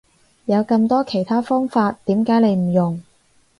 [0.45, 3.01] 有咁多其他方法點解你唔用？